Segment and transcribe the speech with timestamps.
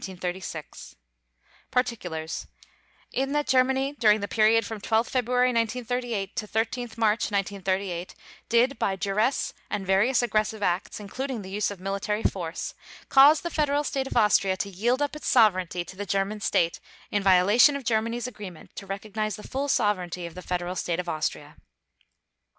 [1.69, 2.47] _PARTICULARS:
[3.13, 8.15] In that Germany during the period from 12 February 1938 to 13 March 1938
[8.49, 12.73] did by duress and various aggressive acts, including the use of military force,
[13.09, 16.79] cause the Federal State of Austria to yield up its sovereignty to the German State
[17.11, 21.07] in violation of Germany's agreement to recognize the full sovereignty of the Federal State of
[21.07, 21.57] Austria.